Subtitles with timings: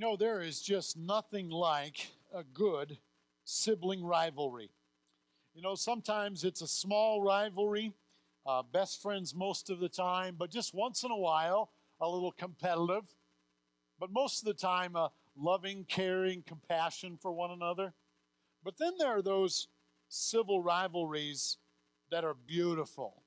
[0.00, 2.96] You know, there is just nothing like a good
[3.44, 4.70] sibling rivalry.
[5.52, 7.92] You know, sometimes it's a small rivalry,
[8.46, 12.32] uh, best friends most of the time, but just once in a while, a little
[12.32, 13.14] competitive.
[13.98, 17.92] But most of the time, a loving, caring, compassion for one another.
[18.64, 19.68] But then there are those
[20.08, 21.58] civil rivalries
[22.10, 23.22] that are beautiful,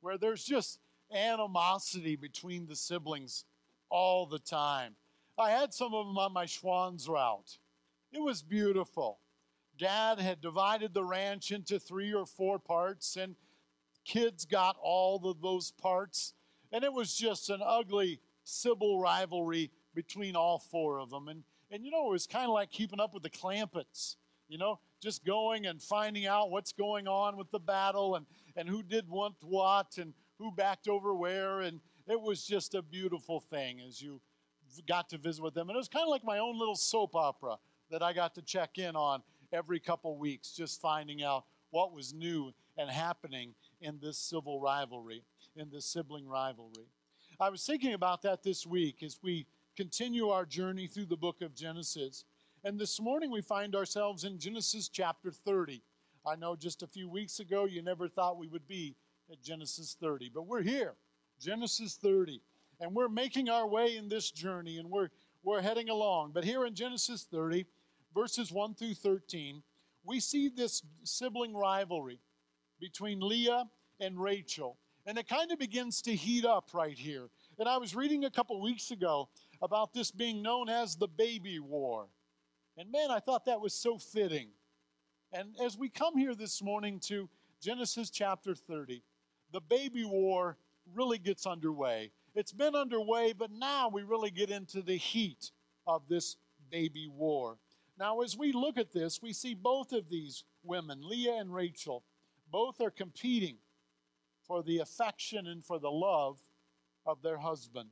[0.00, 0.78] where there's just
[1.14, 3.44] animosity between the siblings
[3.90, 4.96] all the time.
[5.38, 7.58] I had some of them on my Schwan's route.
[8.12, 9.18] It was beautiful.
[9.78, 13.34] Dad had divided the ranch into three or four parts, and
[14.04, 16.34] kids got all of those parts.
[16.72, 21.28] And it was just an ugly civil rivalry between all four of them.
[21.28, 24.16] And, and you know, it was kind of like keeping up with the Clampetts,
[24.48, 28.26] you know, just going and finding out what's going on with the battle and,
[28.56, 31.60] and who did what, what and who backed over where.
[31.60, 34.20] And it was just a beautiful thing as you
[34.80, 35.68] got to visit with them.
[35.68, 37.56] And it was kind of like my own little soap opera
[37.90, 42.14] that I got to check in on every couple weeks, just finding out what was
[42.14, 45.22] new and happening in this civil rivalry,
[45.56, 46.86] in this sibling rivalry.
[47.40, 51.42] I was thinking about that this week as we continue our journey through the book
[51.42, 52.24] of Genesis.
[52.64, 55.82] And this morning we find ourselves in Genesis chapter 30.
[56.26, 58.94] I know just a few weeks ago you never thought we would be
[59.30, 60.94] at Genesis 30, but we're here,
[61.40, 62.40] Genesis 30.
[62.82, 65.08] And we're making our way in this journey and we're,
[65.44, 66.32] we're heading along.
[66.34, 67.64] But here in Genesis 30,
[68.12, 69.62] verses 1 through 13,
[70.04, 72.18] we see this sibling rivalry
[72.80, 73.66] between Leah
[74.00, 74.78] and Rachel.
[75.06, 77.28] And it kind of begins to heat up right here.
[77.56, 79.28] And I was reading a couple weeks ago
[79.62, 82.08] about this being known as the baby war.
[82.76, 84.48] And man, I thought that was so fitting.
[85.32, 87.28] And as we come here this morning to
[87.60, 89.04] Genesis chapter 30,
[89.52, 90.56] the baby war
[90.96, 92.10] really gets underway.
[92.34, 95.50] It's been underway, but now we really get into the heat
[95.86, 96.36] of this
[96.70, 97.58] baby war.
[97.98, 102.02] Now, as we look at this, we see both of these women, Leah and Rachel,
[102.50, 103.56] both are competing
[104.46, 106.38] for the affection and for the love
[107.04, 107.90] of their husband.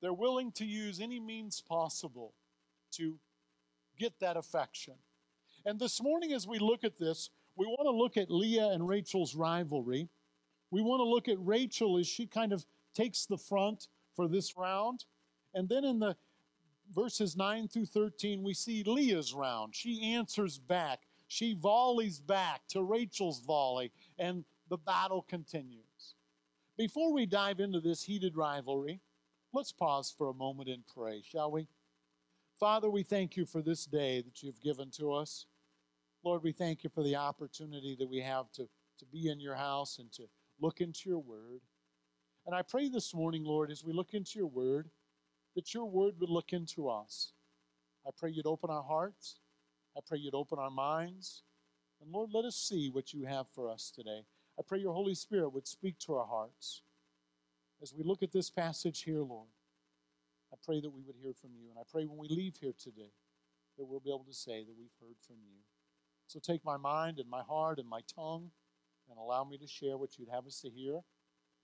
[0.00, 2.34] They're willing to use any means possible
[2.92, 3.14] to
[3.98, 4.94] get that affection.
[5.64, 8.86] And this morning, as we look at this, we want to look at Leah and
[8.86, 10.08] Rachel's rivalry.
[10.70, 12.64] We want to look at Rachel as she kind of
[12.98, 13.86] takes the front
[14.16, 15.04] for this round.
[15.54, 16.16] And then in the
[16.94, 19.74] verses 9 through 13, we see Leah's round.
[19.74, 26.14] She answers back, she volleys back to Rachel's volley, and the battle continues.
[26.76, 29.00] Before we dive into this heated rivalry,
[29.52, 31.68] let's pause for a moment and pray, shall we?
[32.58, 35.46] Father, we thank you for this day that you've given to us.
[36.24, 39.54] Lord, we thank you for the opportunity that we have to, to be in your
[39.54, 40.24] house and to
[40.60, 41.60] look into your word.
[42.48, 44.88] And I pray this morning, Lord, as we look into your word,
[45.54, 47.32] that your word would look into us.
[48.06, 49.40] I pray you'd open our hearts.
[49.94, 51.42] I pray you'd open our minds.
[52.00, 54.22] And Lord, let us see what you have for us today.
[54.58, 56.80] I pray your Holy Spirit would speak to our hearts.
[57.82, 59.50] As we look at this passage here, Lord,
[60.50, 61.68] I pray that we would hear from you.
[61.68, 63.12] And I pray when we leave here today
[63.76, 65.58] that we'll be able to say that we've heard from you.
[66.28, 68.50] So take my mind and my heart and my tongue
[69.10, 71.02] and allow me to share what you'd have us to hear.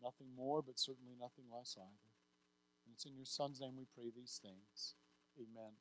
[0.05, 2.11] Nothing more, but certainly nothing less either.
[2.85, 4.95] And it's in your Son's name we pray these things.
[5.39, 5.73] Amen.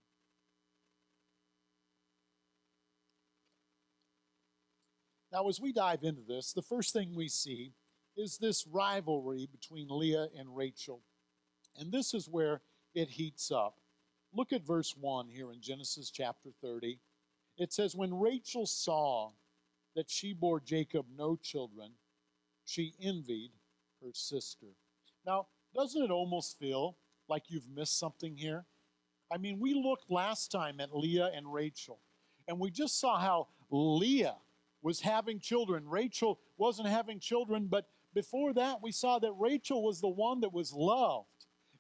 [5.34, 7.74] Now, as we dive into this, the first thing we see
[8.16, 11.02] is this rivalry between Leah and Rachel.
[11.78, 12.62] And this is where
[12.94, 13.80] it heats up.
[14.32, 17.00] Look at verse 1 here in Genesis chapter 30.
[17.58, 19.32] It says, When Rachel saw
[19.96, 21.94] that she bore Jacob no children,
[22.64, 23.52] she envied
[24.04, 24.68] her sister.
[25.26, 26.98] Now, doesn't it almost feel
[27.28, 28.66] like you've missed something here?
[29.32, 32.00] I mean, we looked last time at Leah and Rachel,
[32.48, 34.36] and we just saw how Leah
[34.82, 35.88] was having children.
[35.88, 40.54] Rachel wasn't having children, but before that, we saw that Rachel was the one that
[40.54, 41.28] was loved.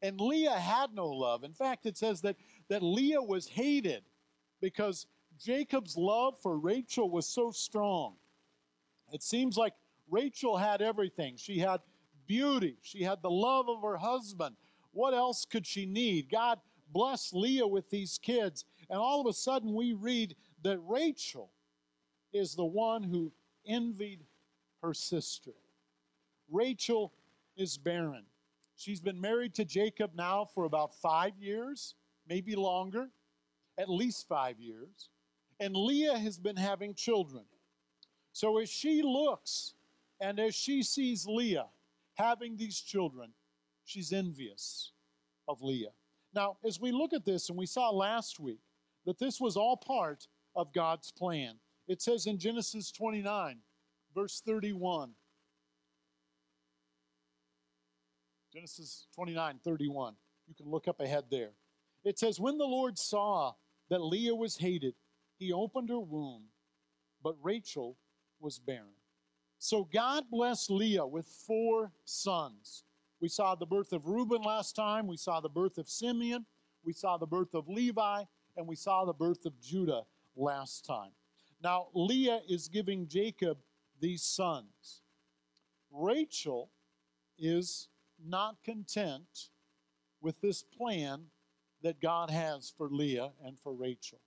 [0.01, 1.43] And Leah had no love.
[1.43, 2.35] In fact, it says that,
[2.69, 4.03] that Leah was hated
[4.59, 5.05] because
[5.39, 8.15] Jacob's love for Rachel was so strong.
[9.11, 9.73] It seems like
[10.09, 11.35] Rachel had everything.
[11.37, 11.79] She had
[12.27, 14.55] beauty, she had the love of her husband.
[14.91, 16.29] What else could she need?
[16.29, 16.59] God
[16.91, 18.65] blessed Leah with these kids.
[18.89, 21.51] And all of a sudden, we read that Rachel
[22.31, 23.31] is the one who
[23.65, 24.25] envied
[24.81, 25.51] her sister.
[26.51, 27.13] Rachel
[27.57, 28.25] is barren.
[28.75, 31.95] She's been married to Jacob now for about five years,
[32.27, 33.09] maybe longer,
[33.77, 35.09] at least five years.
[35.59, 37.45] And Leah has been having children.
[38.33, 39.75] So as she looks
[40.19, 41.67] and as she sees Leah
[42.15, 43.31] having these children,
[43.85, 44.91] she's envious
[45.47, 45.91] of Leah.
[46.33, 48.61] Now, as we look at this, and we saw last week
[49.05, 51.55] that this was all part of God's plan.
[51.87, 53.57] It says in Genesis 29,
[54.15, 55.11] verse 31.
[58.53, 60.13] Genesis 29, 31.
[60.47, 61.51] You can look up ahead there.
[62.03, 63.53] It says, When the Lord saw
[63.89, 64.95] that Leah was hated,
[65.37, 66.43] he opened her womb,
[67.23, 67.97] but Rachel
[68.39, 68.95] was barren.
[69.63, 72.83] So God blessed Leah with four sons.
[73.21, 76.45] We saw the birth of Reuben last time, we saw the birth of Simeon,
[76.83, 78.23] we saw the birth of Levi,
[78.57, 80.01] and we saw the birth of Judah
[80.35, 81.11] last time.
[81.63, 83.57] Now, Leah is giving Jacob
[84.01, 84.99] these sons.
[85.93, 86.69] Rachel
[87.39, 87.87] is
[88.21, 89.47] not content
[90.19, 91.27] with this plan
[91.83, 94.19] that God has for Leah and for Rachel.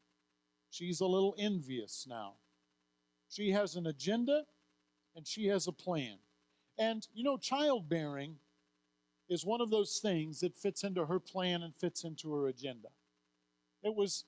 [0.70, 2.36] She's a little envious now.
[3.28, 4.44] She has an agenda
[5.16, 6.18] and she has a plan.
[6.78, 8.36] And, you know, childbearing
[9.28, 12.88] is one of those things that fits into her plan and fits into her agenda.
[13.82, 14.24] It was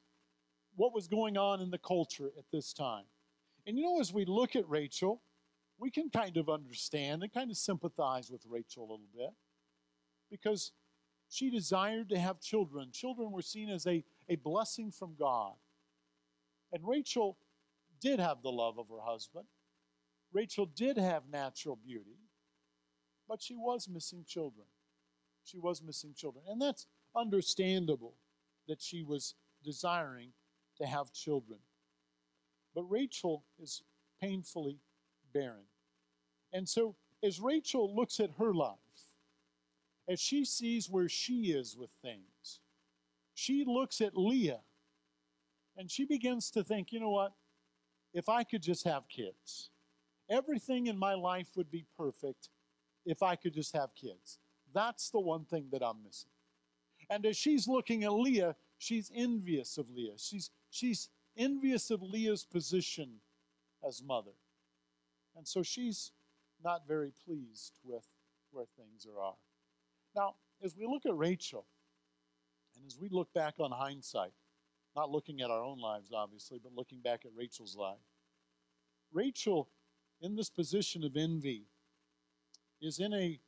[0.75, 3.05] what was going on in the culture at this time.
[3.67, 5.23] And you know, as we look at Rachel,
[5.79, 9.31] we can kind of understand and kind of sympathize with Rachel a little bit
[10.31, 10.73] because
[11.29, 12.91] she desired to have children.
[12.93, 15.52] Children were seen as a, a blessing from God.
[16.73, 17.38] And Rachel
[18.00, 19.46] did have the love of her husband.
[20.32, 22.19] Rachel did have natural beauty,
[23.28, 24.66] but she was missing children.
[25.44, 26.44] She was missing children.
[26.48, 26.86] And that's
[27.16, 28.14] understandable
[28.69, 29.34] that she was
[29.64, 30.32] desiring
[30.76, 31.58] to have children.
[32.75, 33.82] But Rachel is
[34.20, 34.78] painfully
[35.32, 35.66] barren.
[36.52, 38.76] And so, as Rachel looks at her life,
[40.08, 42.60] as she sees where she is with things,
[43.34, 44.60] she looks at Leah
[45.76, 47.32] and she begins to think, you know what?
[48.12, 49.70] If I could just have kids,
[50.30, 52.48] everything in my life would be perfect
[53.04, 54.38] if I could just have kids.
[54.75, 56.30] That's the one thing that I'm missing.
[57.10, 60.19] And as she's looking at Leah, she's envious of Leah.
[60.19, 63.20] She's, she's envious of Leah's position
[63.86, 64.32] as mother.
[65.36, 66.12] And so she's
[66.62, 68.04] not very pleased with
[68.50, 69.34] where things are.
[70.14, 71.64] Now, as we look at Rachel,
[72.76, 74.32] and as we look back on hindsight,
[74.96, 77.98] not looking at our own lives, obviously, but looking back at Rachel's life,
[79.12, 79.69] Rachel,
[80.20, 81.65] in this position of envy,
[82.81, 83.41] is in a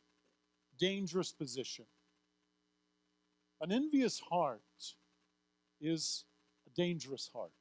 [0.79, 1.85] dangerous position.
[3.61, 4.63] An envious heart
[5.81, 6.25] is
[6.67, 7.53] a dangerous heart.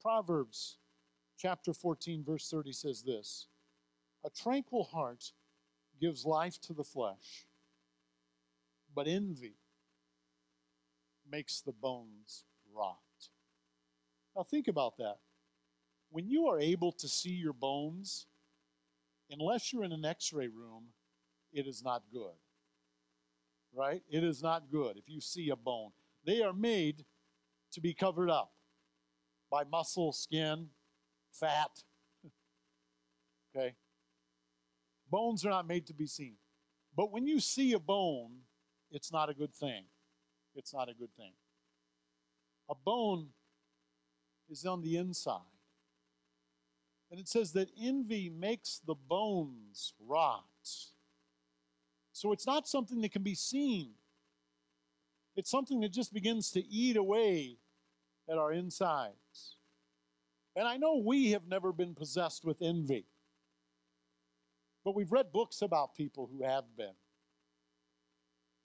[0.00, 0.78] Proverbs
[1.38, 3.48] chapter 14, verse 30 says this
[4.24, 5.32] A tranquil heart
[6.00, 7.46] gives life to the flesh,
[8.94, 9.54] but envy
[11.30, 12.44] makes the bones
[12.74, 12.98] rot.
[14.34, 15.18] Now, think about that.
[16.12, 18.26] When you are able to see your bones,
[19.30, 20.88] unless you're in an x ray room,
[21.54, 22.36] it is not good.
[23.74, 24.02] Right?
[24.10, 25.92] It is not good if you see a bone.
[26.26, 27.06] They are made
[27.72, 28.52] to be covered up
[29.50, 30.68] by muscle, skin,
[31.32, 31.70] fat.
[33.56, 33.74] okay?
[35.10, 36.34] Bones are not made to be seen.
[36.94, 38.32] But when you see a bone,
[38.90, 39.84] it's not a good thing.
[40.54, 41.32] It's not a good thing.
[42.68, 43.28] A bone
[44.50, 45.51] is on the inside.
[47.12, 50.46] And it says that envy makes the bones rot.
[52.12, 53.90] So it's not something that can be seen.
[55.36, 57.58] It's something that just begins to eat away
[58.30, 59.58] at our insides.
[60.56, 63.04] And I know we have never been possessed with envy,
[64.82, 66.94] but we've read books about people who have been.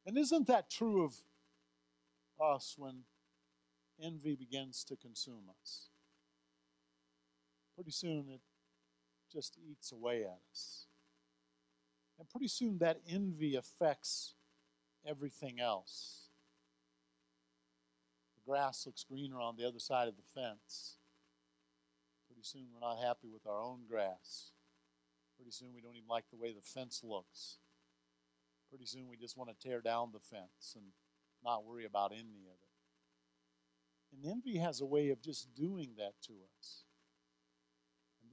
[0.05, 1.15] And isn't that true of
[2.41, 3.03] us when
[4.01, 5.89] envy begins to consume us?
[7.77, 8.41] Pretty soon it
[9.31, 10.87] just eats away at us.
[12.17, 14.33] And pretty soon that envy affects
[15.05, 16.29] everything else.
[18.33, 20.97] The grass looks greener on the other side of the fence.
[22.25, 24.53] Pretty soon we're not happy with our own grass.
[25.35, 27.59] Pretty soon we don't even like the way the fence looks.
[28.71, 30.85] Pretty soon we just want to tear down the fence and
[31.43, 34.23] not worry about any of it.
[34.23, 36.86] And envy has a way of just doing that to us.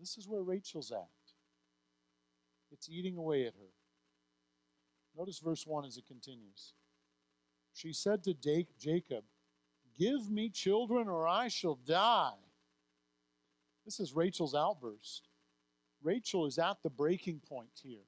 [0.05, 1.09] This is where Rachel's at.
[2.71, 3.73] It's eating away at her.
[5.17, 6.75] Notice verse 1 as it continues.
[7.73, 9.25] She said to Jacob,
[9.99, 12.37] Give me children or I shall die.
[13.87, 15.31] This is Rachel's outburst.
[16.03, 18.05] Rachel is at the breaking point here.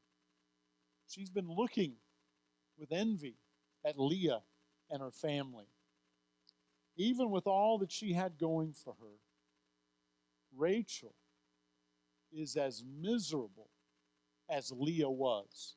[1.09, 1.95] She's been looking
[2.79, 3.39] with envy
[3.87, 4.43] at Leah
[4.91, 5.71] and her family.
[6.99, 9.17] Even with all that she had going for her,
[10.55, 11.15] Rachel
[12.37, 13.69] is as miserable
[14.51, 15.77] as Leah was.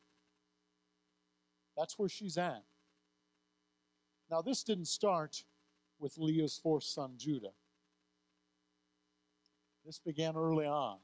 [1.77, 2.63] That's where she's at.
[4.29, 5.43] Now, this didn't start
[5.99, 7.53] with Leah's fourth son, Judah.
[9.85, 10.97] This began early on.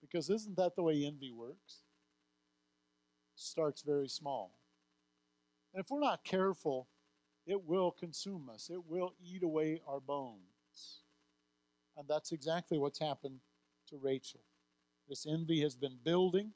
[0.00, 1.84] Because isn't that the way envy works?
[3.36, 4.58] starts very small.
[5.72, 6.88] And if we're not careful,
[7.46, 10.40] it will consume us, it will eat away our bones.
[11.96, 13.40] And that's exactly what's happened
[13.88, 14.40] to Rachel.
[15.08, 16.52] This envy has been building.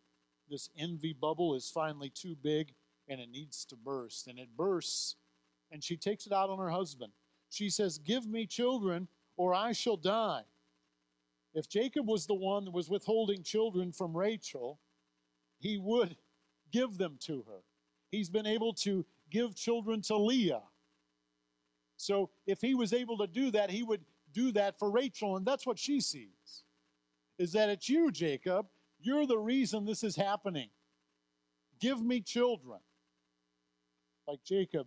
[0.50, 2.75] This envy bubble is finally too big
[3.08, 4.26] and it needs to burst.
[4.26, 5.16] And it bursts,
[5.70, 7.12] and she takes it out on her husband.
[7.50, 10.42] She says, Give me children, or I shall die.
[11.54, 14.78] If Jacob was the one that was withholding children from Rachel,
[15.58, 16.16] he would
[16.70, 17.61] give them to her.
[18.11, 20.62] He's been able to give children to Leah.
[21.97, 25.47] So if he was able to do that, he would do that for Rachel, and
[25.47, 26.64] that's what she sees.
[27.38, 28.66] Is that it's you, Jacob.
[29.00, 30.71] You're the reason this is happening.
[31.80, 32.80] Give me children.
[34.26, 34.87] Like Jacob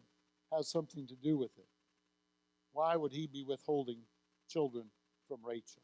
[0.51, 1.67] has something to do with it.
[2.73, 3.99] Why would he be withholding
[4.49, 4.85] children
[5.27, 5.81] from Rachel?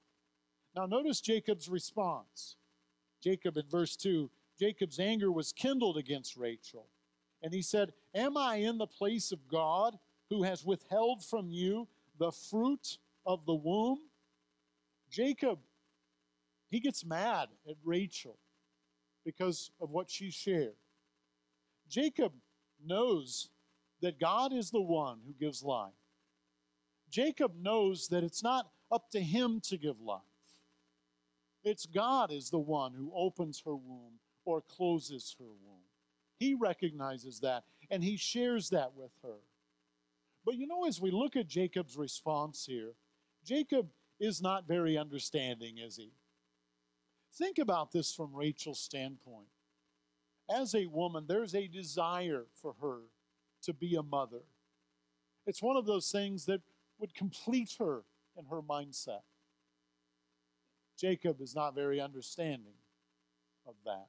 [0.76, 2.56] Now, notice Jacob's response.
[3.22, 6.88] Jacob in verse 2 Jacob's anger was kindled against Rachel.
[7.44, 9.98] And he said, Am I in the place of God
[10.30, 14.00] who has withheld from you the fruit of the womb?
[15.12, 15.60] Jacob,
[16.70, 18.38] he gets mad at Rachel
[19.26, 20.76] because of what she shared.
[21.90, 22.34] Jacob
[22.86, 23.50] knows
[24.02, 25.92] that God is the one who gives life.
[27.10, 30.22] Jacob knows that it's not up to him to give life.
[31.64, 35.84] It's God is the one who opens her womb or closes her womb.
[36.40, 39.40] He recognizes that and he shares that with her.
[40.46, 42.94] But you know, as we look at Jacob's response here,
[43.46, 43.88] Jacob
[44.20, 46.12] is not very understanding, is he?
[47.38, 49.48] Think about this from Rachel's standpoint.
[50.50, 53.02] As a woman, there's a desire for her
[53.64, 54.42] to be a mother.
[55.46, 56.62] It's one of those things that
[57.00, 58.04] would complete her
[58.38, 59.22] in her mindset.
[61.00, 62.74] Jacob is not very understanding
[63.68, 64.08] of that.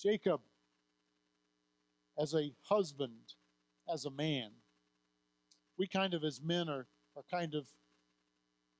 [0.00, 0.40] Jacob,
[2.18, 3.34] as a husband,
[3.92, 4.50] as a man,
[5.78, 7.68] we kind of, as men, are, are kind of,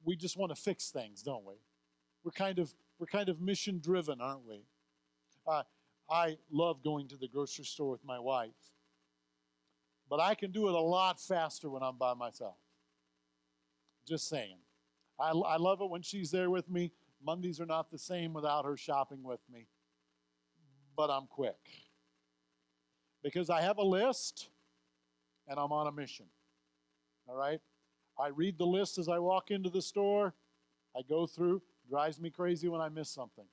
[0.04, 1.54] we just want to fix things, don't we?
[2.24, 4.62] We're kind of, we're kind of mission driven, aren't we?
[5.44, 5.64] Uh,
[6.08, 8.50] I love going to the grocery store with my wife,
[10.08, 12.54] but I can do it a lot faster when I'm by myself.
[14.06, 14.58] Just saying.
[15.18, 16.92] I, I love it when she's there with me.
[17.24, 19.66] Mondays are not the same without her shopping with me
[20.96, 21.56] but I'm quick.
[23.22, 24.48] Because I have a list
[25.48, 26.26] and I'm on a mission.
[27.26, 27.60] All right?
[28.18, 30.34] I read the list as I walk into the store.
[30.96, 31.62] I go through.
[31.92, 33.44] Drives me crazy when I miss something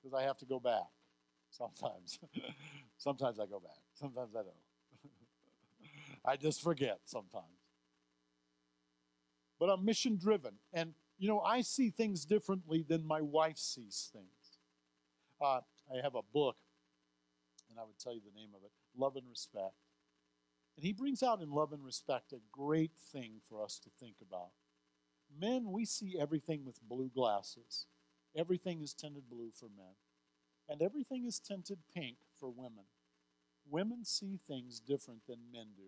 [0.00, 0.86] because I have to go back
[1.50, 2.20] sometimes.
[2.98, 5.10] sometimes I go back, sometimes I don't.
[6.24, 7.46] I just forget sometimes.
[9.58, 10.52] But I'm mission driven.
[10.72, 14.58] And, you know, I see things differently than my wife sees things.
[15.40, 16.58] Uh, I have a book
[17.70, 19.74] and I would tell you the name of it Love and Respect.
[20.76, 24.14] And he brings out in Love and Respect a great thing for us to think
[24.22, 24.50] about.
[25.38, 27.86] Men, we see everything with blue glasses.
[28.36, 29.94] Everything is tinted blue for men,
[30.68, 32.84] and everything is tinted pink for women.
[33.68, 35.84] Women see things different than men do.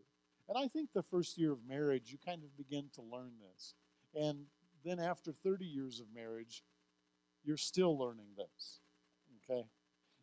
[0.49, 3.75] And I think the first year of marriage, you kind of begin to learn this.
[4.15, 4.47] And
[4.85, 6.65] then after 30 years of marriage,
[7.45, 8.81] you're still learning this.
[9.45, 9.65] Okay?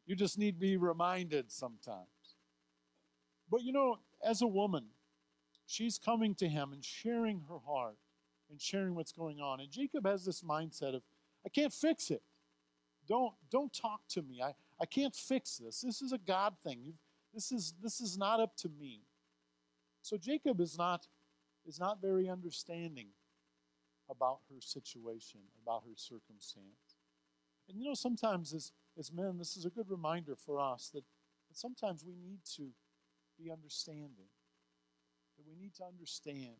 [0.05, 2.07] You just need to be reminded sometimes.
[3.49, 4.85] But you know, as a woman,
[5.65, 7.97] she's coming to him and sharing her heart
[8.49, 9.59] and sharing what's going on.
[9.59, 11.03] And Jacob has this mindset of,
[11.45, 12.21] I can't fix it.
[13.07, 14.41] Don't don't talk to me.
[14.41, 15.81] I, I can't fix this.
[15.81, 16.93] This is a God thing.
[17.33, 19.01] This is this is not up to me.
[20.01, 21.07] So Jacob is not
[21.65, 23.07] is not very understanding
[24.09, 26.97] about her situation, about her circumstance.
[27.67, 31.03] And you know, sometimes as as men, this is a good reminder for us that,
[31.47, 32.69] that sometimes we need to
[33.41, 34.29] be understanding.
[35.37, 36.57] That we need to understand.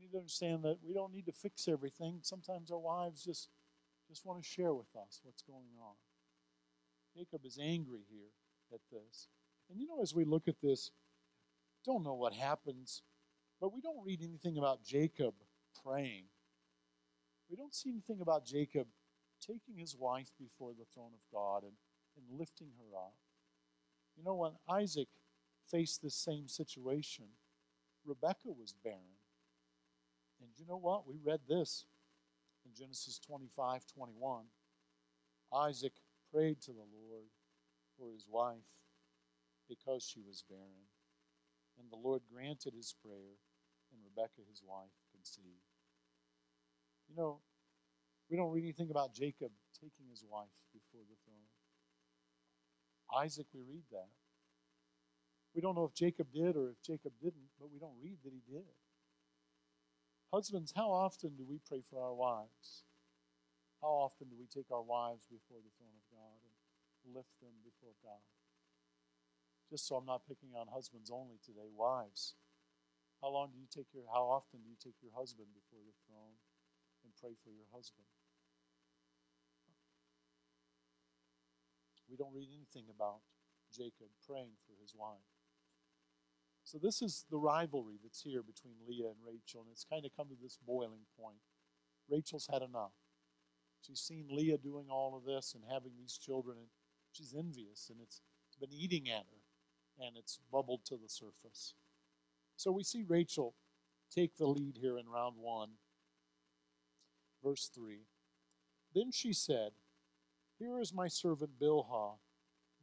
[0.00, 2.18] Need to understand that we don't need to fix everything.
[2.22, 3.48] Sometimes our wives just,
[4.08, 5.94] just want to share with us what's going on.
[7.16, 8.30] Jacob is angry here
[8.72, 9.28] at this.
[9.70, 10.90] And you know, as we look at this,
[11.84, 13.02] don't know what happens,
[13.60, 15.34] but we don't read anything about Jacob
[15.84, 16.24] praying.
[17.50, 18.86] We don't see anything about Jacob
[19.40, 21.72] taking his wife before the throne of God and,
[22.16, 23.14] and lifting her up.
[24.16, 25.08] You know, when Isaac
[25.70, 27.26] faced this same situation,
[28.04, 29.17] Rebekah was barren.
[30.40, 31.06] And you know what?
[31.06, 31.84] We read this
[32.64, 34.44] in Genesis 25 21.
[35.54, 35.92] Isaac
[36.32, 37.26] prayed to the Lord
[37.98, 38.68] for his wife
[39.68, 40.88] because she was barren.
[41.78, 43.38] And the Lord granted his prayer,
[43.92, 45.62] and Rebekah, his wife, conceived.
[47.08, 47.38] You know,
[48.28, 51.48] we don't read anything about Jacob taking his wife before the throne.
[53.24, 54.08] Isaac, we read that.
[55.54, 58.32] We don't know if Jacob did or if Jacob didn't, but we don't read that
[58.32, 58.66] he did.
[60.28, 62.84] Husbands, how often do we pray for our wives?
[63.80, 67.56] How often do we take our wives before the throne of God and lift them
[67.64, 68.20] before God?
[69.72, 72.36] Just so I'm not picking on husbands only today, wives.
[73.24, 75.96] How long do you take your how often do you take your husband before the
[76.04, 76.36] throne
[77.04, 78.06] and pray for your husband?
[82.04, 83.24] We don't read anything about
[83.72, 85.37] Jacob praying for his wife.
[86.68, 90.14] So this is the rivalry that's here between Leah and Rachel, and it's kind of
[90.14, 91.38] come to this boiling point.
[92.10, 92.92] Rachel's had enough.
[93.80, 96.66] She's seen Leah doing all of this and having these children, and
[97.10, 98.20] she's envious, and it's
[98.60, 101.72] been eating at her, and it's bubbled to the surface.
[102.56, 103.54] So we see Rachel
[104.14, 105.70] take the lead here in round one.
[107.42, 108.00] Verse 3
[108.94, 109.70] Then she said,
[110.58, 112.18] Here is my servant Bilhah.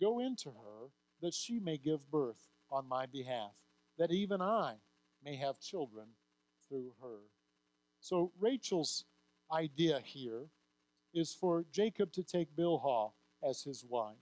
[0.01, 0.89] Go into her,
[1.21, 3.53] that she may give birth on my behalf,
[3.97, 4.75] that even I
[5.23, 6.05] may have children
[6.69, 7.19] through her.
[7.99, 9.05] So Rachel's
[9.51, 10.47] idea here
[11.13, 13.11] is for Jacob to take Bilhah
[13.47, 14.15] as his wife.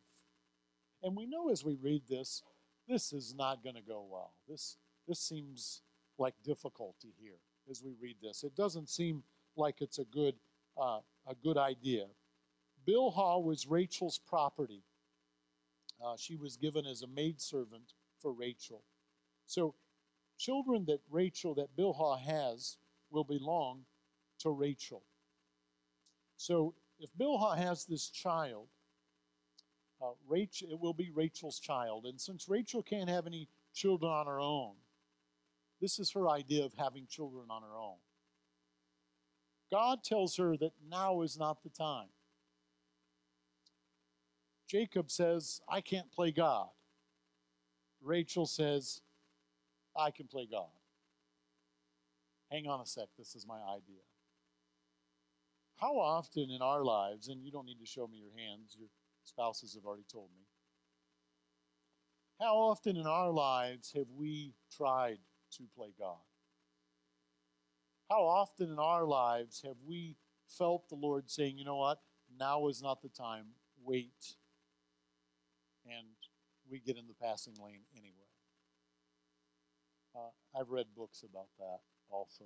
[1.02, 2.44] And we know as we read this,
[2.88, 4.34] this is not going to go well.
[4.48, 4.78] This,
[5.08, 5.82] this seems
[6.18, 7.40] like difficulty here
[7.70, 8.44] as we read this.
[8.44, 9.24] It doesn't seem
[9.56, 10.36] like it's a good,
[10.78, 12.06] uh, a good idea.
[12.88, 14.84] Bilhah was Rachel's property.
[16.04, 18.84] Uh, she was given as a maidservant for Rachel.
[19.54, 19.76] So,
[20.40, 22.78] children that Rachel, that Bilhah has,
[23.12, 23.86] will belong
[24.40, 25.04] to Rachel.
[26.38, 28.66] So, if Bilhah has this child,
[30.02, 32.06] uh, Rachel, it will be Rachel's child.
[32.08, 34.74] And since Rachel can't have any children on her own,
[35.80, 37.98] this is her idea of having children on her own.
[39.72, 42.08] God tells her that now is not the time.
[44.68, 46.70] Jacob says, I can't play God.
[48.02, 49.02] Rachel says,
[49.96, 50.70] I can play God.
[52.52, 54.02] Hang on a sec, this is my idea.
[55.78, 58.90] How often in our lives, and you don't need to show me your hands, your
[59.24, 60.46] spouses have already told me.
[62.40, 65.20] How often in our lives have we tried
[65.58, 66.18] to play God?
[68.10, 72.00] How often in our lives have we felt the Lord saying, you know what,
[72.40, 73.46] now is not the time,
[73.84, 74.36] wait.
[75.86, 76.08] And
[76.70, 78.23] we get in the passing lane anyway.
[80.16, 82.46] Uh, I've read books about that also.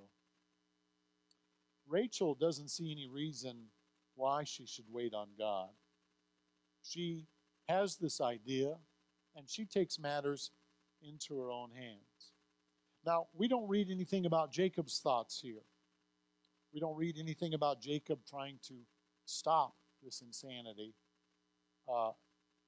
[1.86, 3.56] Rachel doesn't see any reason
[4.14, 5.68] why she should wait on God.
[6.82, 7.26] She
[7.68, 8.74] has this idea
[9.36, 10.50] and she takes matters
[11.02, 12.32] into her own hands.
[13.06, 15.62] Now, we don't read anything about Jacob's thoughts here.
[16.74, 18.74] We don't read anything about Jacob trying to
[19.24, 20.94] stop this insanity.
[21.88, 22.10] Uh,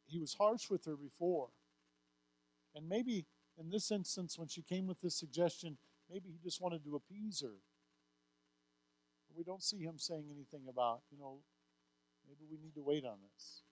[0.06, 1.48] he was harsh with her before.
[2.74, 3.26] And maybe
[3.60, 5.76] in this instance, when she came with this suggestion,
[6.10, 7.58] maybe he just wanted to appease her
[9.36, 11.38] we don't see him saying anything about, you know,
[12.26, 13.62] maybe we need to wait on this.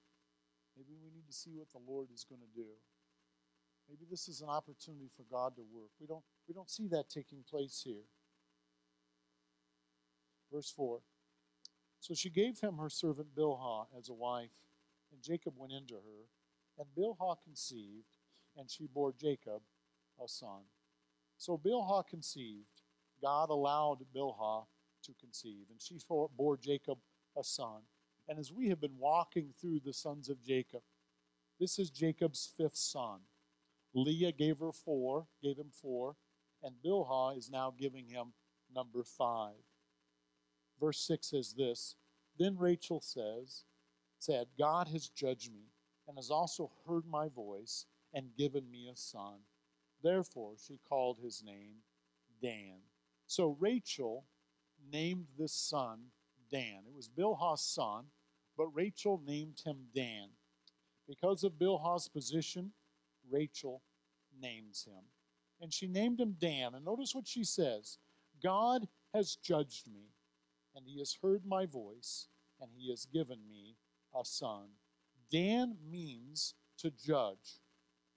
[0.76, 2.68] Maybe we need to see what the Lord is going to do.
[3.88, 5.90] Maybe this is an opportunity for God to work.
[6.00, 8.04] We don't, we don't see that taking place here.
[10.52, 11.00] Verse 4
[12.00, 14.56] So she gave him her servant Bilhah as a wife,
[15.12, 16.28] and Jacob went into her.
[16.78, 18.16] And Bilhah conceived,
[18.56, 19.62] and she bore Jacob
[20.22, 20.62] a son.
[21.36, 22.82] So Bilhah conceived.
[23.22, 24.66] God allowed Bilhah
[25.04, 25.66] to conceive.
[25.70, 25.98] And she
[26.36, 26.98] bore Jacob
[27.36, 27.82] a son.
[28.28, 30.82] And as we have been walking through the sons of Jacob,
[31.58, 33.20] this is Jacob's fifth son.
[33.94, 36.14] Leah gave her four, gave him four,
[36.62, 38.32] and Bilhah is now giving him
[38.74, 39.54] number five.
[40.80, 41.96] Verse 6 says this
[42.38, 43.64] Then Rachel says,
[44.18, 45.72] said, God has judged me
[46.06, 49.38] and has also heard my voice and given me a son.
[50.02, 51.82] Therefore, she called his name
[52.40, 52.78] Dan.
[53.26, 54.24] So Rachel
[54.92, 55.98] named this son
[56.50, 56.80] Dan.
[56.86, 58.04] It was Bilhah's son,
[58.56, 60.28] but Rachel named him Dan.
[61.08, 62.72] Because of Bilhah's position,
[63.30, 63.82] Rachel
[64.40, 65.04] names him.
[65.60, 66.74] And she named him Dan.
[66.74, 67.98] And notice what she says
[68.42, 70.10] God has judged me,
[70.74, 72.28] and he has heard my voice,
[72.60, 73.76] and he has given me
[74.18, 74.66] a son.
[75.30, 77.60] Dan means to judge.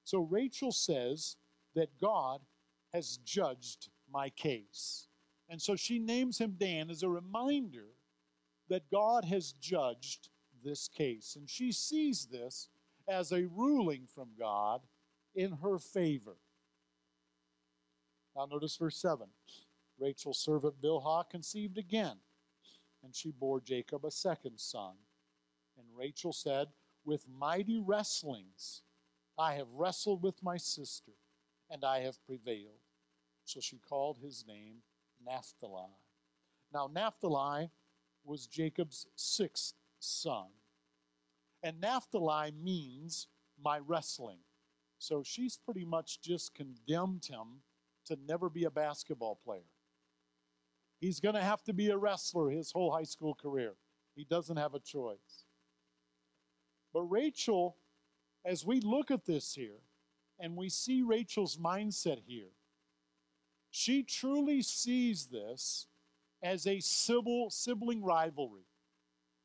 [0.04, 1.38] So Rachel says
[1.76, 2.42] that God
[2.94, 5.08] has judged my case.
[5.50, 7.88] And so she names him Dan as a reminder
[8.70, 10.30] that God has judged
[10.64, 11.36] this case.
[11.38, 12.70] And she sees this
[13.08, 14.82] as a ruling from God
[15.36, 16.38] in her favor.
[18.36, 19.28] Now, notice verse 7.
[20.00, 22.16] Rachel's servant Bilhah conceived again,
[23.04, 24.94] and she bore Jacob a second son.
[25.78, 26.70] And Rachel said,
[27.06, 28.82] With mighty wrestlings
[29.38, 31.12] I have wrestled with my sister,
[31.72, 32.82] and I have prevailed.
[33.46, 34.78] So she called his name
[35.26, 35.90] Naphtali.
[36.74, 37.70] Now, Naphtali
[38.24, 40.48] was Jacob's sixth son.
[41.64, 43.28] And Naphtali means
[43.64, 44.40] my wrestling.
[45.00, 47.62] So she's pretty much just condemned him
[48.06, 49.62] to never be a basketball player.
[51.00, 53.74] He's going to have to be a wrestler his whole high school career.
[54.16, 55.46] He doesn't have a choice.
[56.94, 57.78] But Rachel,
[58.46, 59.80] as we look at this here,
[60.42, 62.50] and we see Rachel's mindset here,
[63.70, 65.88] she truly sees this
[66.44, 68.66] as a sibling rivalry.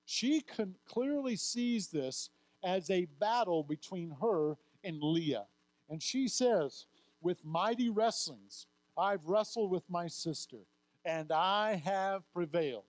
[0.06, 0.42] She
[0.88, 2.30] clearly sees this
[2.64, 5.46] as a battle between her and Leah.
[5.88, 6.86] And she says,
[7.20, 10.58] With mighty wrestlings, I've wrestled with my sister,
[11.04, 12.84] and I have prevailed.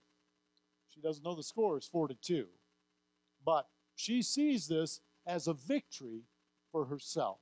[0.88, 2.46] She doesn't know the score is four to two,
[3.44, 6.22] but she sees this as a victory
[6.72, 7.38] for herself.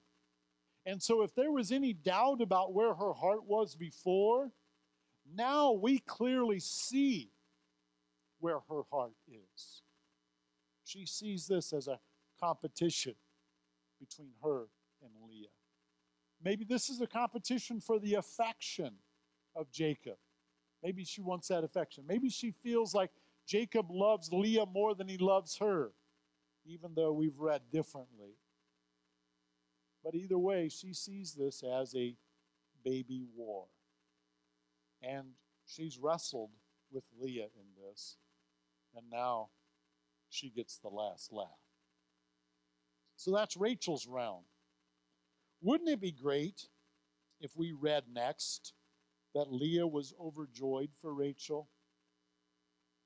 [0.87, 4.53] And so, if there was any doubt about where her heart was before,
[5.35, 7.33] now we clearly see
[8.39, 9.83] where her heart is.
[10.85, 11.99] She sees this as a
[12.41, 13.17] competition
[13.99, 14.69] between her
[15.03, 15.49] and Leah.
[16.43, 18.93] Maybe this is a competition for the affection
[19.57, 20.17] of Jacob.
[20.85, 22.05] Maybe she wants that affection.
[22.07, 23.11] Maybe she feels like
[23.47, 25.91] Jacob loves Leah more than he loves her,
[26.65, 28.37] even though we've read differently.
[30.07, 32.15] But either way, she sees this as a
[32.85, 33.65] baby war.
[35.03, 35.33] And
[35.67, 36.51] she's wrestled
[36.93, 38.17] with Leah in this.
[38.95, 39.49] And now
[40.31, 41.49] she gets the last laugh.
[43.17, 44.45] So that's Rachel's round.
[45.61, 46.69] Wouldn't it be great
[47.41, 48.75] if we read next
[49.35, 51.69] that Leah was overjoyed for Rachel?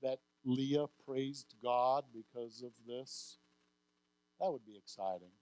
[0.03, 3.39] That Leah praised God because of this?
[4.39, 5.33] That would be exciting.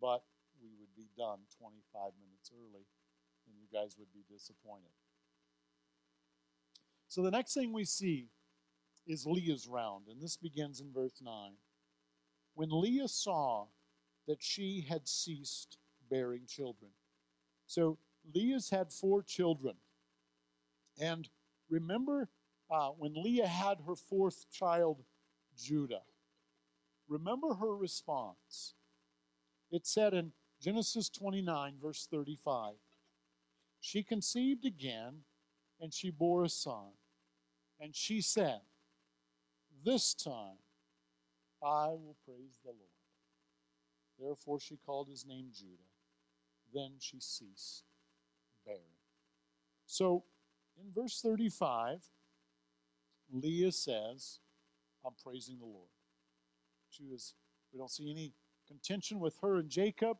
[0.00, 0.22] But
[0.92, 2.86] would be done 25 minutes early,
[3.46, 4.90] and you guys would be disappointed.
[7.08, 8.28] So the next thing we see
[9.06, 11.52] is Leah's round, and this begins in verse 9.
[12.54, 13.66] When Leah saw
[14.26, 15.78] that she had ceased
[16.10, 16.90] bearing children.
[17.66, 17.98] So
[18.34, 19.74] Leah's had four children.
[21.00, 21.28] And
[21.68, 22.28] remember
[22.70, 25.02] uh, when Leah had her fourth child,
[25.56, 26.02] Judah,
[27.08, 28.74] remember her response.
[29.70, 32.74] It said in Genesis 29, verse 35,
[33.80, 35.22] she conceived again
[35.80, 36.92] and she bore a son.
[37.80, 38.60] And she said,
[39.84, 40.58] This time
[41.60, 42.78] I will praise the Lord.
[44.20, 45.82] Therefore she called his name Judah.
[46.72, 47.82] Then she ceased
[48.64, 48.80] bearing.
[49.86, 50.22] So
[50.80, 52.04] in verse 35,
[53.32, 54.38] Leah says,
[55.04, 55.88] I'm praising the Lord.
[56.88, 57.34] She is,
[57.72, 58.32] we don't see any
[58.68, 60.18] contention with her and Jacob.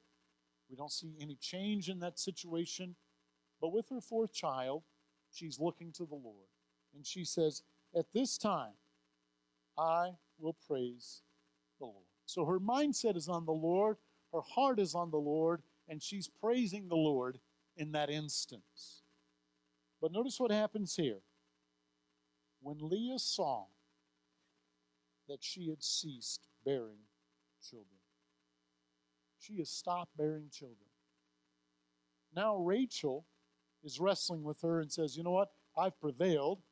[0.73, 2.97] We don't see any change in that situation.
[3.61, 4.83] But with her fourth child,
[5.31, 6.49] she's looking to the Lord.
[6.95, 7.63] And she says,
[7.95, 8.73] At this time,
[9.79, 11.21] I will praise
[11.79, 12.07] the Lord.
[12.25, 13.99] So her mindset is on the Lord,
[14.33, 17.39] her heart is on the Lord, and she's praising the Lord
[17.77, 19.03] in that instance.
[20.01, 21.21] But notice what happens here.
[22.63, 23.67] When Leah saw
[25.29, 27.05] that she had ceased bearing
[27.63, 28.02] children,
[29.43, 30.89] she has stopped bearing children.
[32.35, 33.27] Now Rachel
[33.83, 35.51] is wrestling with her and says, You know what?
[35.77, 36.63] I've prevailed.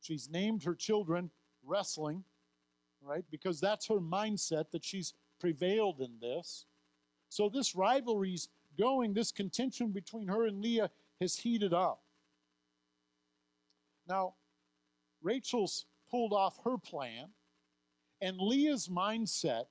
[0.00, 1.30] She's named her children
[1.64, 2.24] wrestling
[3.04, 3.24] right?
[3.30, 6.66] Because that's her mindset that she's prevailed in this.
[7.28, 12.02] So this rivalry's going, this contention between her and Leah has heated up.
[14.08, 14.34] Now,
[15.22, 17.28] Rachel's pulled off her plan,
[18.20, 19.66] and Leah's mindset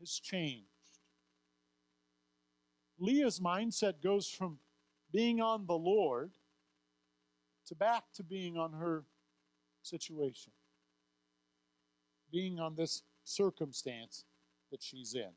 [0.00, 0.68] has changed.
[3.04, 4.58] Leah's mindset goes from
[5.12, 6.32] being on the Lord
[7.66, 9.04] to back to being on her
[9.82, 10.52] situation
[12.34, 14.24] being on this circumstance
[14.72, 15.30] that she's in.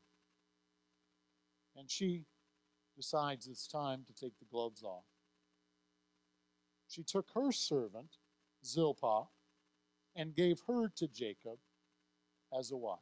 [1.75, 2.25] And she
[2.95, 5.05] decides it's time to take the gloves off.
[6.89, 8.17] She took her servant,
[8.65, 9.25] Zilpah,
[10.15, 11.59] and gave her to Jacob
[12.57, 12.97] as a wife.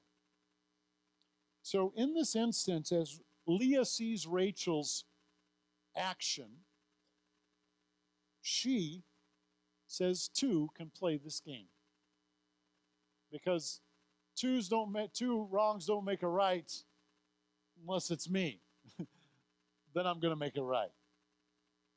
[1.62, 5.06] So, in this instance, as Leah sees Rachel's
[5.96, 6.48] action,
[8.42, 9.04] she
[9.88, 11.68] says two can play this game.
[13.32, 13.82] Because
[14.36, 16.72] twos don't make two wrongs don't make a right
[17.82, 18.60] unless it's me.
[19.00, 20.92] then I'm going to make it right.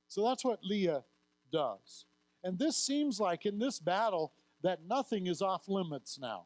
[0.08, 1.04] So that's what Leah
[1.52, 2.06] does.
[2.44, 4.32] And this seems like in this battle
[4.62, 6.44] that nothing is off limits now.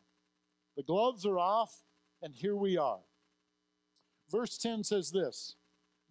[0.76, 1.74] The gloves are off,
[2.22, 3.00] and here we are.
[4.32, 5.56] Verse 10 says this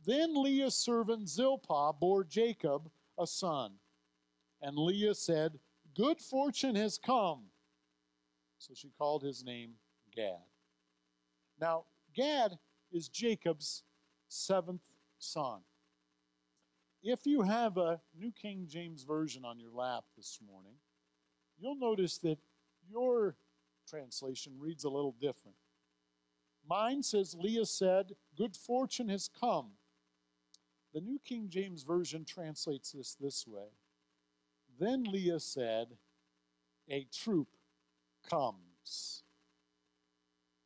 [0.06, 3.74] Then Leah's servant Zilpah bore Jacob a son.
[4.62, 5.60] And Leah said,
[5.96, 7.46] Good fortune has come.
[8.60, 9.72] So she called his name
[10.16, 10.46] Gad.
[11.60, 12.60] Now, Gad
[12.92, 13.84] is Jacob's
[14.28, 14.84] seventh
[15.18, 15.62] son.
[17.02, 20.76] If you have a New King James Version on your lap this morning,
[21.58, 22.38] you'll notice that
[22.88, 23.36] your
[23.90, 25.58] translation reads a little different.
[26.72, 29.72] Mine says, Leah said, Good fortune has come.
[30.94, 33.68] The New King James Version translates this this way
[34.80, 35.88] Then Leah said,
[36.90, 37.50] A troop
[38.30, 39.24] comes.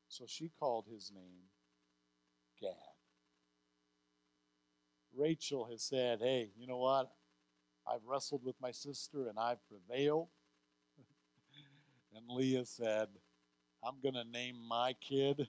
[0.08, 1.50] So she called his name
[2.62, 2.76] Gad.
[5.12, 7.13] Rachel has said, Hey, you know what?
[7.91, 10.28] I've wrestled with my sister and I've prevailed.
[12.15, 13.08] and Leah said,
[13.84, 15.48] I'm going to name my kid,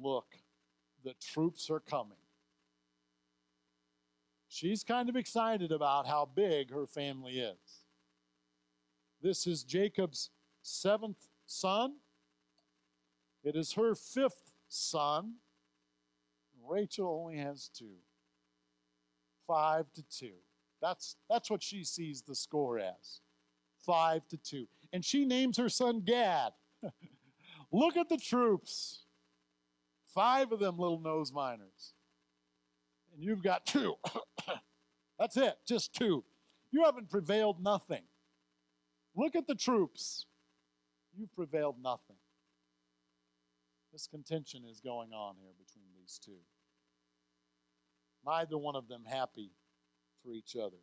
[0.00, 0.36] Look,
[1.04, 2.18] the troops are coming.
[4.48, 7.84] She's kind of excited about how big her family is.
[9.22, 10.30] This is Jacob's
[10.62, 11.94] seventh son.
[13.44, 15.34] It is her fifth son.
[16.68, 17.96] Rachel only has two.
[19.46, 20.34] Five to two.
[20.80, 23.20] That's, that's what she sees the score as.
[23.84, 24.66] Five to two.
[24.92, 26.52] And she names her son Gad.
[27.72, 29.04] Look at the troops.
[30.14, 31.94] Five of them little nose miners.
[33.12, 33.94] And you've got two.
[35.18, 36.24] That's it, just two.
[36.70, 38.02] You haven't prevailed nothing.
[39.14, 40.26] Look at the troops.
[41.16, 42.16] You've prevailed nothing.
[43.92, 46.38] This contention is going on here between these two.
[48.24, 49.50] Neither one of them happy
[50.22, 50.78] for each other.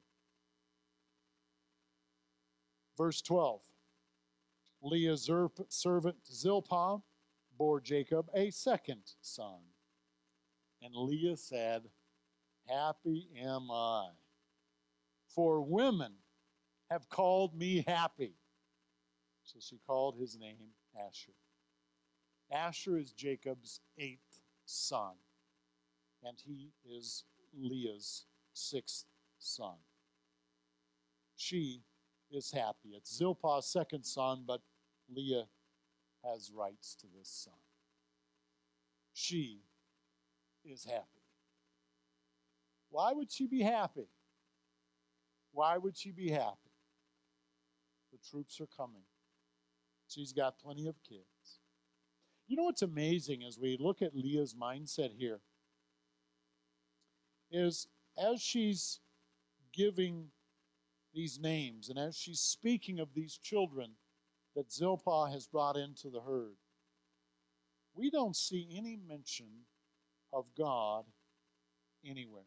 [2.97, 3.61] Verse 12
[4.81, 5.29] Leah's
[5.69, 7.01] servant Zilpah
[7.59, 9.59] bore Jacob a second son.
[10.81, 11.83] And Leah said,
[12.67, 14.07] Happy am I,
[15.27, 16.13] for women
[16.89, 18.33] have called me happy.
[19.43, 21.33] So she called his name Asher.
[22.51, 25.13] Asher is Jacob's eighth son,
[26.23, 27.25] and he is
[27.59, 29.05] Leah's sixth
[29.37, 29.75] son.
[31.35, 31.81] She
[32.31, 32.89] is happy.
[32.95, 34.61] It's Zilpah's second son, but
[35.13, 35.45] Leah
[36.23, 37.53] has rights to this son.
[39.13, 39.61] She
[40.63, 41.05] is happy.
[42.89, 44.07] Why would she be happy?
[45.51, 46.71] Why would she be happy?
[48.11, 49.03] The troops are coming.
[50.07, 51.59] She's got plenty of kids.
[52.47, 55.39] You know what's amazing as we look at Leah's mindset here
[57.51, 58.99] is as she's
[59.71, 60.29] giving
[61.13, 63.91] these names and as she's speaking of these children
[64.59, 66.57] that Zilpah has brought into the herd,
[67.95, 69.47] we don't see any mention
[70.33, 71.05] of God
[72.05, 72.43] anywhere.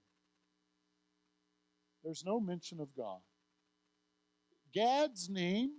[2.05, 3.21] There's no mention of God.
[4.75, 5.71] Gad's name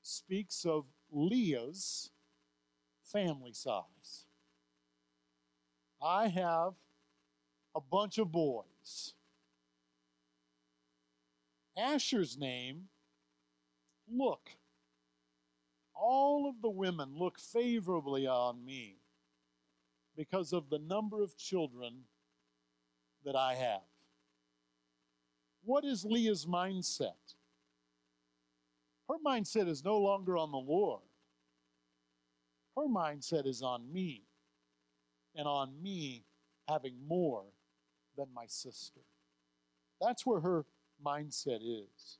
[0.00, 2.08] speaks of Leah's
[3.04, 4.24] family size.
[6.02, 6.72] I have
[7.76, 9.12] a bunch of boys.
[11.76, 12.84] Asher's name,
[14.10, 14.48] look.
[16.00, 18.98] All of the women look favorably on me
[20.16, 22.04] because of the number of children
[23.24, 23.82] that I have.
[25.64, 27.34] What is Leah's mindset?
[29.08, 31.02] Her mindset is no longer on the Lord.
[32.76, 34.22] Her mindset is on me
[35.34, 36.24] and on me
[36.68, 37.44] having more
[38.16, 39.00] than my sister.
[40.00, 40.64] That's where her
[41.04, 42.18] mindset is.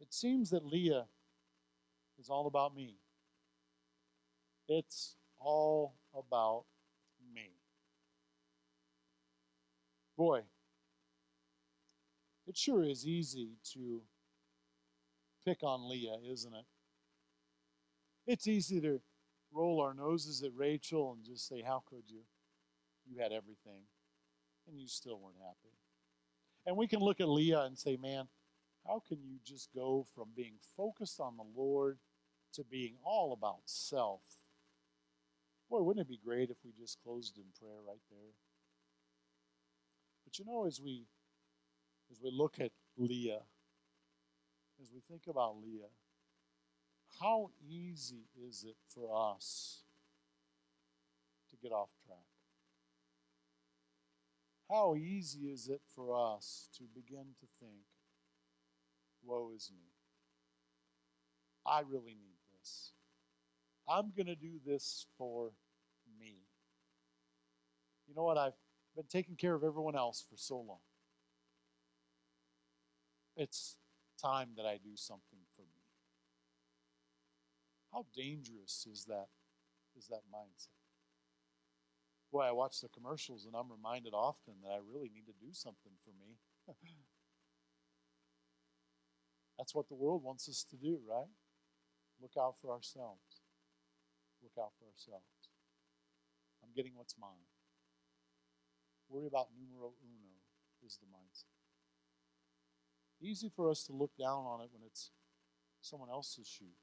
[0.00, 1.06] It seems that Leah
[2.18, 2.96] is all about me.
[4.68, 6.64] It's all about
[7.34, 7.50] me.
[10.16, 10.42] Boy,
[12.46, 14.02] it sure is easy to
[15.44, 16.64] pick on Leah, isn't it?
[18.26, 19.00] It's easy to
[19.52, 22.20] roll our noses at Rachel and just say, How could you?
[23.06, 23.82] You had everything,
[24.66, 25.72] and you still weren't happy.
[26.66, 28.28] And we can look at Leah and say, Man,
[28.86, 31.98] how can you just go from being focused on the Lord
[32.54, 34.22] to being all about self?
[35.70, 38.32] Boy, wouldn't it be great if we just closed in prayer right there?
[40.24, 41.06] But you know, as we
[42.10, 43.40] as we look at Leah,
[44.80, 45.90] as we think about Leah,
[47.20, 49.82] how easy is it for us
[51.50, 52.18] to get off track?
[54.70, 57.84] How easy is it for us to begin to think,
[59.24, 59.92] woe is me?
[61.66, 62.37] I really need
[62.68, 62.92] this.
[63.88, 65.50] I'm going to do this for
[66.20, 66.36] me.
[68.06, 68.38] You know what?
[68.38, 68.52] I've
[68.96, 70.80] been taking care of everyone else for so long.
[73.36, 73.76] It's
[74.20, 75.82] time that I do something for me.
[77.92, 79.28] How dangerous is that
[79.96, 80.68] is that mindset?
[82.30, 85.52] Boy, I watch the commercials and I'm reminded often that I really need to do
[85.52, 86.36] something for me.
[89.58, 91.26] That's what the world wants us to do, right?
[92.20, 93.42] Look out for ourselves.
[94.42, 95.24] Look out for ourselves.
[96.62, 97.46] I'm getting what's mine.
[99.08, 100.34] Worry about numero uno
[100.84, 101.54] is the mindset.
[103.20, 105.10] Easy for us to look down on it when it's
[105.80, 106.78] someone else's shoes.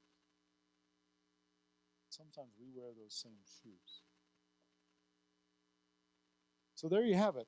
[2.08, 4.02] Sometimes we wear those same shoes.
[6.74, 7.46] So there you have it.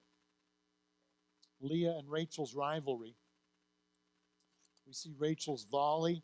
[1.61, 3.17] Leah and Rachel's rivalry.
[4.87, 6.23] We see Rachel's volley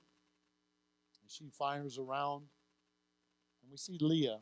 [1.25, 2.45] and she fires around.
[3.63, 4.41] And we see Leah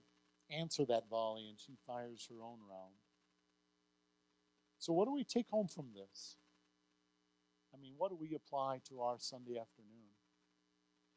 [0.51, 2.95] answer that volley and she fires her own round.
[4.79, 6.37] So, what do we take home from this?
[7.73, 10.11] I mean, what do we apply to our Sunday afternoon?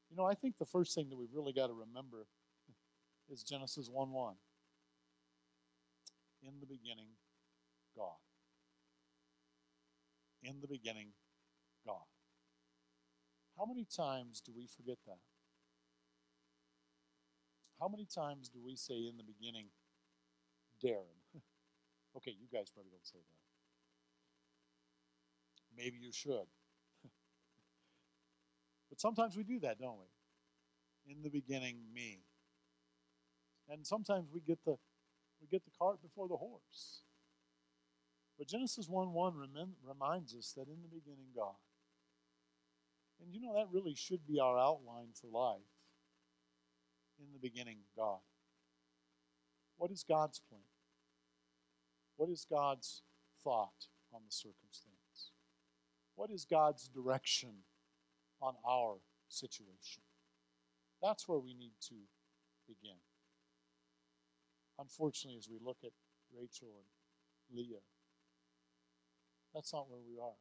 [0.10, 2.28] You know, I think the first thing that we've really got to remember
[3.30, 4.36] is Genesis 1 1.
[6.44, 7.10] In the beginning,
[7.98, 8.22] God.
[10.44, 11.08] In the beginning,
[11.88, 12.06] God.
[13.58, 15.18] How many times do we forget that?
[17.80, 19.68] How many times do we say in the beginning,
[20.84, 21.20] Darren?
[22.18, 23.42] okay, you guys probably don't say that.
[25.78, 26.48] Maybe you should.
[28.90, 31.12] but sometimes we do that, don't we?
[31.14, 32.22] In the beginning, me.
[33.70, 34.76] And sometimes we get the
[35.42, 37.02] we get the cart before the horse.
[38.38, 39.50] But Genesis 1 1
[39.84, 41.56] reminds us that in the beginning, God.
[43.22, 45.75] And you know, that really should be our outline for life.
[47.20, 48.20] In the beginning, God.
[49.78, 50.62] What is God's plan?
[52.18, 53.04] What is God's
[53.44, 55.32] thought on the circumstance?
[56.16, 57.50] What is God's direction
[58.42, 58.98] on our
[59.28, 60.04] situation?
[61.02, 61.96] That's where we need to
[62.68, 62.98] begin.
[64.80, 65.92] Unfortunately, as we look at
[66.38, 67.84] Rachel and Leah,
[69.54, 70.36] that's not where we are.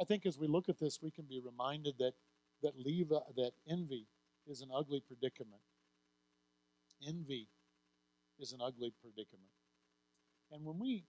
[0.00, 2.14] I think as we look at this, we can be reminded that
[2.62, 2.74] that
[3.36, 4.06] that envy
[4.46, 5.62] is an ugly predicament.
[7.06, 7.48] Envy
[8.38, 9.50] is an ugly predicament.
[10.50, 11.04] And when we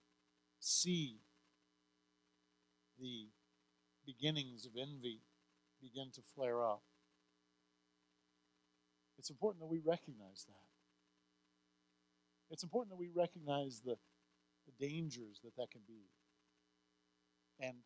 [0.58, 1.18] see
[2.98, 3.28] the
[4.06, 5.20] beginnings of envy
[5.80, 6.82] begin to flare up.
[9.18, 10.66] It's important that we recognize that.
[12.50, 13.96] It's important that we recognize the,
[14.66, 16.04] the dangers that that can be
[17.60, 17.76] and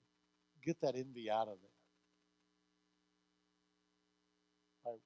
[0.64, 1.70] get that envy out of there.
[4.86, 4.96] I,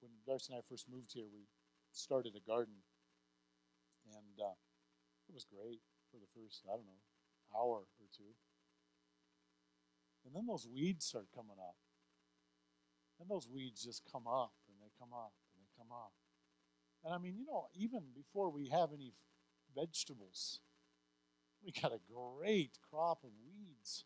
[0.00, 1.48] when Darcy and I first moved here, we
[1.92, 2.74] started a garden,
[4.04, 4.56] and uh,
[5.28, 7.02] it was great for the first, I don't know,
[7.54, 8.34] hour or two.
[10.24, 11.76] And then those weeds start coming up.
[13.20, 16.12] And those weeds just come up and they come up and they come up.
[17.04, 19.12] And I mean, you know, even before we have any
[19.74, 20.60] vegetables,
[21.64, 24.04] we got a great crop of weeds.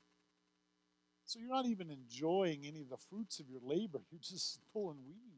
[1.24, 4.98] So you're not even enjoying any of the fruits of your labor, you're just pulling
[5.06, 5.33] weeds.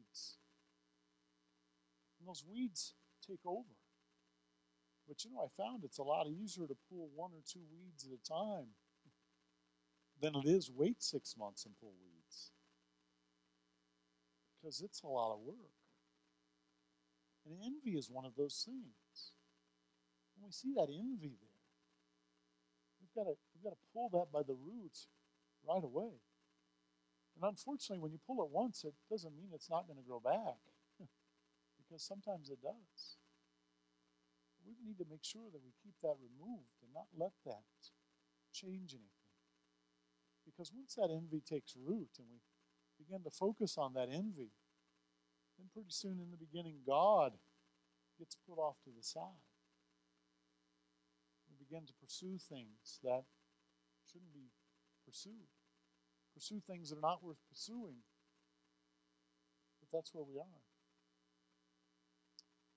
[2.19, 2.93] And those weeds
[3.25, 3.75] take over.
[5.07, 8.05] But you know, I found it's a lot easier to pull one or two weeds
[8.05, 8.67] at a time
[10.21, 12.51] than it is wait six months and pull weeds.
[14.59, 15.77] Because it's a lot of work.
[17.45, 19.31] And envy is one of those things.
[20.35, 21.63] When we see that envy there,
[22.99, 25.07] we've got to, we've got to pull that by the roots
[25.67, 26.19] right away.
[27.35, 30.19] And unfortunately, when you pull it once, it doesn't mean it's not going to grow
[30.19, 30.57] back,
[31.87, 33.17] because sometimes it does.
[34.65, 37.63] We need to make sure that we keep that removed and not let that
[38.51, 39.31] change anything.
[40.43, 42.39] Because once that envy takes root and we
[42.99, 44.51] begin to focus on that envy,
[45.57, 47.33] then pretty soon in the beginning, God
[48.19, 49.47] gets put off to the side.
[51.49, 53.23] We begin to pursue things that
[54.11, 54.51] shouldn't be
[55.05, 55.47] pursued,
[56.33, 58.03] pursue things that are not worth pursuing.
[59.79, 60.66] But that's where we are.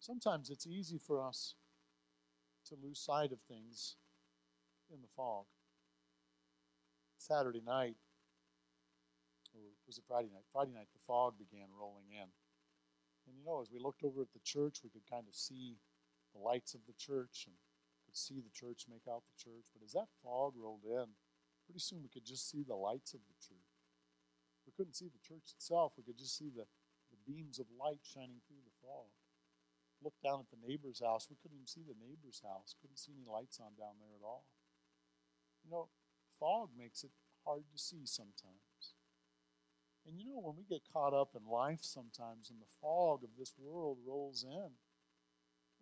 [0.01, 1.55] Sometimes it's easy for us
[2.65, 3.97] to lose sight of things
[4.89, 5.45] in the fog.
[7.19, 7.97] Saturday night,
[9.55, 10.49] or was it Friday night?
[10.51, 12.33] Friday night, the fog began rolling in.
[13.29, 15.77] And you know, as we looked over at the church, we could kind of see
[16.33, 17.57] the lights of the church and
[18.07, 19.69] could see the church, make out the church.
[19.77, 21.13] But as that fog rolled in,
[21.67, 23.69] pretty soon we could just see the lights of the church.
[24.65, 26.65] We couldn't see the church itself, we could just see the,
[27.13, 29.13] the beams of light shining through the fog.
[30.03, 33.13] Looked down at the neighbor's house, we couldn't even see the neighbor's house, couldn't see
[33.13, 34.45] any lights on down there at all.
[35.65, 35.89] You know,
[36.39, 37.11] fog makes it
[37.45, 38.97] hard to see sometimes.
[40.07, 43.31] And you know, when we get caught up in life sometimes and the fog of
[43.39, 44.73] this world rolls in,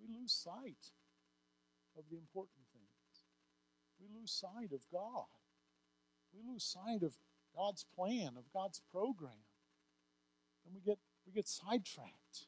[0.01, 0.91] we lose sight
[1.97, 2.89] of the important things.
[4.01, 5.27] We lose sight of God.
[6.35, 7.15] We lose sight of
[7.55, 9.47] God's plan, of God's program.
[10.65, 12.47] And we get we get sidetracked.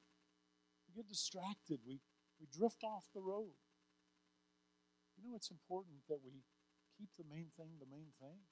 [1.01, 1.81] Get distracted.
[1.89, 2.05] We,
[2.37, 3.57] we drift off the road.
[5.17, 6.45] You know, it's important that we
[6.93, 8.45] keep the main thing the main thing.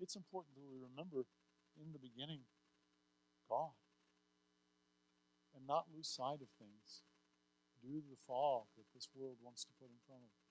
[0.00, 1.28] It's important that we remember
[1.76, 2.48] in the beginning
[3.44, 3.76] God
[5.52, 7.04] and not lose sight of things
[7.84, 10.41] due to the fog that this world wants to put in front of us.